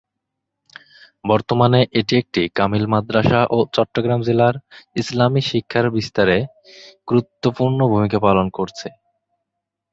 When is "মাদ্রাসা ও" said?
2.93-3.67